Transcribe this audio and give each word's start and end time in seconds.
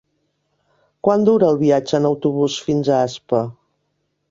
Quant 1.07 1.25
dura 1.27 1.51
el 1.53 1.59
viatge 1.59 1.95
en 1.99 2.09
autobús 2.11 2.57
fins 2.71 2.91
a 2.91 2.99
Aspa? 3.11 3.45